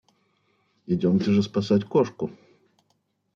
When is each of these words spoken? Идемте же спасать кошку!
Идемте 0.87 1.31
же 1.31 1.43
спасать 1.43 1.83
кошку! 1.85 2.31